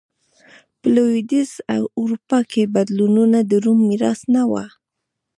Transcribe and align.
په 0.79 0.87
لوېدیځه 0.95 1.57
اروپا 1.99 2.39
کې 2.51 2.71
بدلونونه 2.75 3.39
د 3.49 3.51
روم 3.63 3.79
میراث 3.89 4.21
نه 4.33 4.43
و 4.51 4.53